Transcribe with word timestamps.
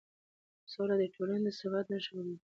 سوله 0.73 0.95
د 1.01 1.03
ټولنې 1.15 1.43
د 1.45 1.49
ثبات 1.59 1.85
نښه 1.91 2.11
بلل 2.15 2.29
کېږي 2.35 2.39